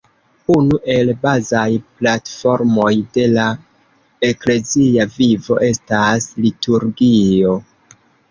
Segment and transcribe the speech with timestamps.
[0.51, 1.67] Unu el bazaj
[1.99, 3.45] platformoj de la
[4.29, 7.55] eklezia vivo estas liturgio.